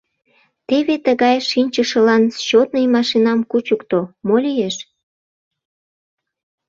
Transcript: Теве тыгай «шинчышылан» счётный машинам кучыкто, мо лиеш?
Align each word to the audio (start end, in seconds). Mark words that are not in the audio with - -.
Теве 0.67 0.95
тыгай 1.05 1.37
«шинчышылан» 1.49 2.23
счётный 2.45 2.85
машинам 2.95 3.39
кучыкто, 3.51 3.99
мо 4.27 4.35
лиеш? 4.43 4.75